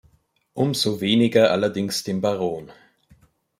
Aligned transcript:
Umso 0.55 0.99
weniger 0.99 1.51
allerdings 1.51 2.01
dem 2.03 2.21
Baron. 2.21 2.71